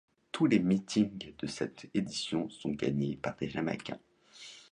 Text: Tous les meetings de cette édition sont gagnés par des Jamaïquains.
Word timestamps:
Tous 0.31 0.47
les 0.47 0.57
meetings 0.57 1.31
de 1.39 1.45
cette 1.45 1.85
édition 1.93 2.49
sont 2.49 2.71
gagnés 2.71 3.17
par 3.21 3.35
des 3.35 3.49
Jamaïquains. 3.49 3.99